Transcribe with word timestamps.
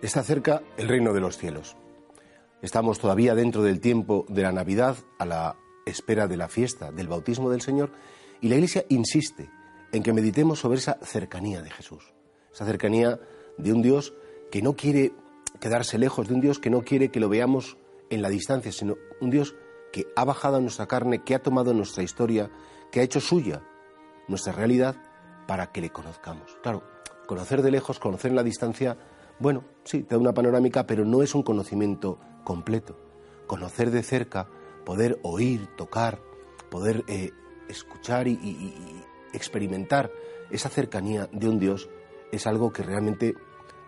Está 0.00 0.22
cerca 0.22 0.62
el 0.76 0.86
reino 0.86 1.12
de 1.12 1.20
los 1.20 1.36
cielos. 1.38 1.76
Estamos 2.62 3.00
todavía 3.00 3.34
dentro 3.34 3.64
del 3.64 3.80
tiempo 3.80 4.26
de 4.28 4.42
la 4.42 4.52
Navidad, 4.52 4.96
a 5.18 5.26
la 5.26 5.56
espera 5.86 6.28
de 6.28 6.36
la 6.36 6.46
fiesta 6.46 6.92
del 6.92 7.08
bautismo 7.08 7.50
del 7.50 7.62
Señor, 7.62 7.90
y 8.40 8.48
la 8.48 8.54
Iglesia 8.54 8.84
insiste 8.90 9.50
en 9.90 10.04
que 10.04 10.12
meditemos 10.12 10.60
sobre 10.60 10.78
esa 10.78 10.98
cercanía 11.02 11.62
de 11.62 11.70
Jesús, 11.70 12.14
esa 12.52 12.64
cercanía 12.64 13.18
de 13.56 13.72
un 13.72 13.82
Dios 13.82 14.14
que 14.52 14.62
no 14.62 14.76
quiere 14.76 15.14
quedarse 15.58 15.98
lejos, 15.98 16.28
de 16.28 16.34
un 16.34 16.42
Dios 16.42 16.60
que 16.60 16.70
no 16.70 16.82
quiere 16.82 17.10
que 17.10 17.18
lo 17.18 17.28
veamos 17.28 17.76
en 18.08 18.22
la 18.22 18.28
distancia, 18.28 18.70
sino 18.70 18.94
un 19.20 19.30
Dios 19.30 19.56
que 19.92 20.06
ha 20.14 20.24
bajado 20.24 20.58
a 20.58 20.60
nuestra 20.60 20.86
carne, 20.86 21.24
que 21.24 21.34
ha 21.34 21.42
tomado 21.42 21.74
nuestra 21.74 22.04
historia, 22.04 22.52
que 22.92 23.00
ha 23.00 23.02
hecho 23.02 23.20
suya 23.20 23.62
nuestra 24.28 24.52
realidad 24.52 24.94
para 25.48 25.72
que 25.72 25.80
le 25.80 25.90
conozcamos. 25.90 26.56
Claro, 26.62 26.84
conocer 27.26 27.62
de 27.62 27.72
lejos, 27.72 27.98
conocer 27.98 28.30
en 28.30 28.36
la 28.36 28.44
distancia, 28.44 28.96
bueno, 29.38 29.64
sí, 29.84 30.02
te 30.02 30.14
da 30.14 30.20
una 30.20 30.34
panorámica, 30.34 30.86
pero 30.86 31.04
no 31.04 31.22
es 31.22 31.34
un 31.34 31.42
conocimiento 31.42 32.18
completo. 32.44 32.96
Conocer 33.46 33.90
de 33.90 34.02
cerca, 34.02 34.48
poder 34.84 35.18
oír, 35.22 35.68
tocar, 35.76 36.20
poder 36.70 37.04
eh, 37.08 37.32
escuchar 37.68 38.28
y 38.28 39.02
experimentar 39.32 40.10
esa 40.50 40.68
cercanía 40.68 41.28
de 41.32 41.48
un 41.48 41.58
Dios 41.58 41.88
es 42.32 42.46
algo 42.46 42.72
que 42.72 42.82
realmente 42.82 43.34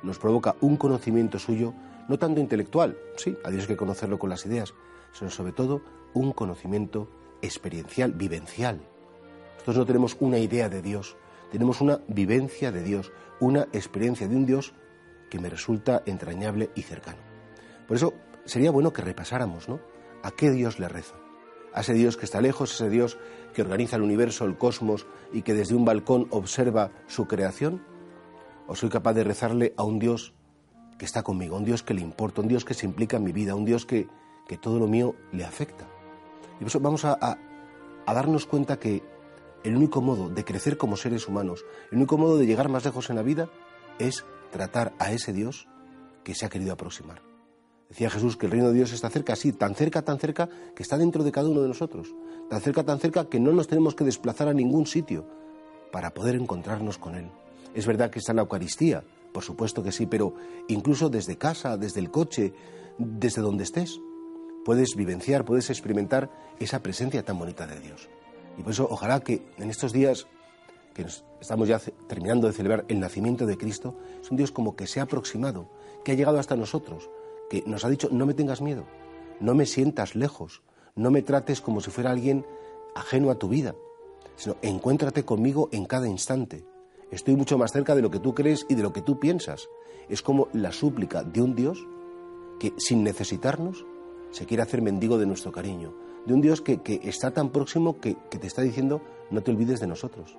nos 0.02 0.18
provoca 0.18 0.56
un 0.60 0.76
conocimiento 0.76 1.38
suyo, 1.38 1.74
no 2.08 2.18
tanto 2.18 2.40
intelectual, 2.40 2.96
sí, 3.16 3.36
a 3.44 3.50
Dios 3.50 3.64
hay 3.64 3.68
que 3.68 3.76
conocerlo 3.76 4.18
con 4.18 4.30
las 4.30 4.46
ideas, 4.46 4.74
sino 5.12 5.30
sobre 5.30 5.52
todo 5.52 5.82
un 6.14 6.32
conocimiento 6.32 7.08
experiencial, 7.42 8.12
vivencial. 8.12 8.80
Nosotros 9.52 9.76
no 9.76 9.86
tenemos 9.86 10.16
una 10.20 10.38
idea 10.38 10.68
de 10.68 10.82
Dios, 10.82 11.16
tenemos 11.50 11.80
una 11.80 12.00
vivencia 12.08 12.72
de 12.72 12.82
Dios, 12.82 13.12
una 13.40 13.68
experiencia 13.72 14.26
de 14.28 14.36
un 14.36 14.46
Dios 14.46 14.74
que 15.30 15.38
me 15.38 15.48
resulta 15.48 16.02
entrañable 16.04 16.70
y 16.74 16.82
cercano. 16.82 17.18
Por 17.88 17.96
eso 17.96 18.12
sería 18.44 18.70
bueno 18.70 18.92
que 18.92 19.02
repasáramos, 19.02 19.68
¿no? 19.68 19.80
¿A 20.22 20.30
qué 20.32 20.50
Dios 20.50 20.78
le 20.78 20.88
reza? 20.88 21.14
A 21.72 21.80
ese 21.80 21.94
Dios 21.94 22.16
que 22.16 22.24
está 22.24 22.40
lejos, 22.40 22.74
ese 22.74 22.90
Dios 22.90 23.16
que 23.54 23.62
organiza 23.62 23.96
el 23.96 24.02
universo, 24.02 24.44
el 24.44 24.58
cosmos 24.58 25.06
y 25.32 25.42
que 25.42 25.54
desde 25.54 25.74
un 25.74 25.84
balcón 25.84 26.26
observa 26.30 26.90
su 27.06 27.26
creación? 27.26 27.82
¿O 28.66 28.74
soy 28.74 28.90
capaz 28.90 29.14
de 29.14 29.24
rezarle 29.24 29.72
a 29.76 29.84
un 29.84 29.98
Dios 29.98 30.34
que 30.98 31.06
está 31.06 31.22
conmigo, 31.22 31.56
un 31.56 31.64
Dios 31.64 31.82
que 31.82 31.94
le 31.94 32.02
importa, 32.02 32.42
un 32.42 32.48
Dios 32.48 32.64
que 32.64 32.74
se 32.74 32.84
implica 32.86 33.16
en 33.16 33.24
mi 33.24 33.32
vida, 33.32 33.54
un 33.54 33.64
Dios 33.64 33.86
que, 33.86 34.06
que 34.46 34.58
todo 34.58 34.78
lo 34.78 34.86
mío 34.86 35.14
le 35.32 35.44
afecta? 35.44 35.86
Y 36.56 36.58
por 36.58 36.66
eso 36.66 36.80
vamos 36.80 37.04
a, 37.04 37.16
a 37.20 38.14
darnos 38.14 38.46
cuenta 38.46 38.78
que 38.78 39.02
el 39.64 39.76
único 39.76 40.00
modo 40.00 40.28
de 40.28 40.44
crecer 40.44 40.76
como 40.76 40.96
seres 40.96 41.28
humanos, 41.28 41.64
el 41.90 41.98
único 41.98 42.18
modo 42.18 42.36
de 42.36 42.46
llegar 42.46 42.68
más 42.68 42.84
lejos 42.84 43.10
en 43.10 43.16
la 43.16 43.22
vida 43.22 43.48
es 43.98 44.24
tratar 44.50 44.92
a 44.98 45.12
ese 45.12 45.32
Dios 45.32 45.68
que 46.24 46.34
se 46.34 46.46
ha 46.46 46.48
querido 46.48 46.72
aproximar. 46.72 47.22
Decía 47.88 48.08
Jesús 48.08 48.36
que 48.36 48.46
el 48.46 48.52
reino 48.52 48.68
de 48.68 48.74
Dios 48.74 48.92
está 48.92 49.10
cerca, 49.10 49.34
sí, 49.34 49.52
tan 49.52 49.74
cerca, 49.74 50.02
tan 50.02 50.18
cerca, 50.18 50.48
que 50.76 50.82
está 50.82 50.96
dentro 50.96 51.24
de 51.24 51.32
cada 51.32 51.48
uno 51.48 51.60
de 51.60 51.68
nosotros. 51.68 52.14
Tan 52.48 52.60
cerca, 52.60 52.84
tan 52.84 53.00
cerca, 53.00 53.28
que 53.28 53.40
no 53.40 53.52
nos 53.52 53.66
tenemos 53.66 53.96
que 53.96 54.04
desplazar 54.04 54.48
a 54.48 54.54
ningún 54.54 54.86
sitio 54.86 55.26
para 55.90 56.14
poder 56.14 56.36
encontrarnos 56.36 56.98
con 56.98 57.16
Él. 57.16 57.30
Es 57.74 57.86
verdad 57.86 58.10
que 58.10 58.20
está 58.20 58.32
en 58.32 58.36
la 58.36 58.42
Eucaristía, 58.42 59.02
por 59.32 59.42
supuesto 59.42 59.82
que 59.82 59.90
sí, 59.90 60.06
pero 60.06 60.34
incluso 60.68 61.08
desde 61.08 61.36
casa, 61.36 61.76
desde 61.76 62.00
el 62.00 62.10
coche, 62.10 62.52
desde 62.98 63.42
donde 63.42 63.64
estés, 63.64 64.00
puedes 64.64 64.94
vivenciar, 64.96 65.44
puedes 65.44 65.70
experimentar 65.70 66.30
esa 66.60 66.82
presencia 66.82 67.24
tan 67.24 67.38
bonita 67.38 67.66
de 67.66 67.80
Dios. 67.80 68.08
Y 68.56 68.62
por 68.62 68.72
eso 68.72 68.86
ojalá 68.88 69.20
que 69.20 69.46
en 69.58 69.70
estos 69.70 69.92
días 69.92 70.26
que 70.94 71.06
estamos 71.40 71.68
ya 71.68 71.80
terminando 72.06 72.46
de 72.46 72.52
celebrar 72.52 72.84
el 72.88 73.00
nacimiento 73.00 73.46
de 73.46 73.56
Cristo, 73.56 73.96
es 74.20 74.30
un 74.30 74.36
Dios 74.36 74.50
como 74.50 74.76
que 74.76 74.86
se 74.86 75.00
ha 75.00 75.04
aproximado, 75.04 75.68
que 76.04 76.12
ha 76.12 76.14
llegado 76.14 76.38
hasta 76.38 76.56
nosotros, 76.56 77.10
que 77.48 77.62
nos 77.66 77.84
ha 77.84 77.88
dicho, 77.88 78.08
no 78.10 78.26
me 78.26 78.34
tengas 78.34 78.60
miedo, 78.60 78.84
no 79.40 79.54
me 79.54 79.66
sientas 79.66 80.14
lejos, 80.14 80.62
no 80.94 81.10
me 81.10 81.22
trates 81.22 81.60
como 81.60 81.80
si 81.80 81.90
fuera 81.90 82.10
alguien 82.10 82.44
ajeno 82.94 83.30
a 83.30 83.38
tu 83.38 83.48
vida, 83.48 83.74
sino 84.36 84.56
encuéntrate 84.62 85.24
conmigo 85.24 85.68
en 85.72 85.84
cada 85.84 86.08
instante. 86.08 86.64
Estoy 87.10 87.36
mucho 87.36 87.58
más 87.58 87.72
cerca 87.72 87.94
de 87.94 88.02
lo 88.02 88.10
que 88.10 88.20
tú 88.20 88.34
crees 88.34 88.66
y 88.68 88.74
de 88.74 88.82
lo 88.82 88.92
que 88.92 89.02
tú 89.02 89.18
piensas. 89.18 89.68
Es 90.08 90.22
como 90.22 90.48
la 90.52 90.72
súplica 90.72 91.22
de 91.24 91.42
un 91.42 91.54
Dios 91.54 91.86
que 92.58 92.72
sin 92.78 93.02
necesitarnos 93.02 93.84
se 94.30 94.46
quiere 94.46 94.62
hacer 94.62 94.82
mendigo 94.82 95.18
de 95.18 95.26
nuestro 95.26 95.50
cariño, 95.50 95.94
de 96.26 96.34
un 96.34 96.40
Dios 96.40 96.60
que, 96.60 96.80
está 97.02 97.32
tan 97.32 97.50
próximo 97.50 97.98
que, 98.00 98.14
te 98.14 98.46
está 98.46 98.62
diciendo 98.62 99.00
no 99.30 99.42
te 99.42 99.50
olvides 99.50 99.80
de 99.80 99.86
nosotros, 99.86 100.38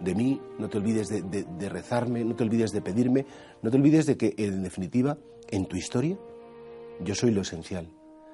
de 0.00 0.14
mí, 0.14 0.40
no 0.58 0.68
te 0.68 0.78
olvides 0.78 1.08
de 1.08 1.68
rezarme, 1.68 2.24
no 2.24 2.34
te 2.34 2.44
olvides 2.44 2.72
de 2.72 2.82
pedirme, 2.82 3.26
no 3.62 3.70
te 3.70 3.76
olvides 3.76 4.06
de 4.06 4.16
que 4.16 4.34
en 4.36 4.62
definitiva 4.62 5.18
en 5.50 5.66
tu 5.66 5.76
historia, 5.76 6.18
yo 7.00 7.14
soy 7.14 7.30
lo 7.30 7.42
esencial. 7.42 7.90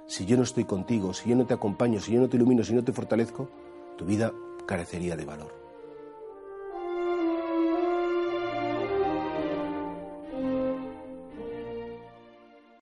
Si 0.06 0.26
yo 0.26 0.36
no 0.36 0.42
estoy 0.42 0.64
contigo, 0.64 1.14
si 1.14 1.30
yo 1.30 1.36
no 1.36 1.46
te 1.46 1.54
acompaño, 1.54 2.00
si 2.00 2.12
yo 2.12 2.20
no 2.20 2.28
te 2.28 2.36
ilumino, 2.36 2.64
si 2.64 2.74
no 2.74 2.84
te 2.84 2.92
fortalezco, 2.92 3.48
tu 3.96 4.04
vida 4.04 4.32
carecería 4.66 5.16
de 5.16 5.24
valor. 5.24 5.61